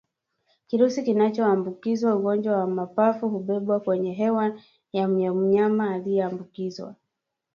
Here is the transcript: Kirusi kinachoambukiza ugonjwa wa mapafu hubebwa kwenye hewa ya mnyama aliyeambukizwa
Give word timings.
Kirusi 0.67 0.99
kinachoambukiza 1.07 2.15
ugonjwa 2.15 2.57
wa 2.59 2.67
mapafu 2.67 3.29
hubebwa 3.29 3.79
kwenye 3.79 4.13
hewa 4.13 4.61
ya 4.93 5.07
mnyama 5.07 5.93
aliyeambukizwa 5.93 6.95